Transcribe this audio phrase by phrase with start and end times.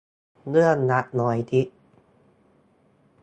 [0.49, 1.67] เรื่องรัก น้อยนิด